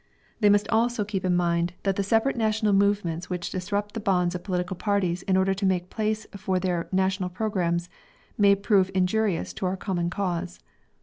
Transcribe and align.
They 0.39 0.49
must 0.49 0.67
also 0.69 1.05
keep 1.05 1.23
in 1.23 1.35
mind 1.35 1.73
that 1.83 1.95
the 1.95 2.01
separate 2.01 2.35
national 2.35 2.73
movements 2.73 3.29
which 3.29 3.51
disrupt 3.51 3.93
the 3.93 3.99
bonds 3.99 4.33
of 4.33 4.43
political 4.43 4.75
parties 4.75 5.21
in 5.21 5.37
order 5.37 5.53
to 5.53 5.63
make 5.63 5.91
place 5.91 6.25
for 6.35 6.59
their 6.59 6.89
national 6.91 7.29
programmes, 7.29 7.87
may 8.35 8.55
prove 8.55 8.89
injurious 8.95 9.53
to 9.53 9.67
our 9.67 9.77
common 9.77 10.09
cause. 10.09 10.59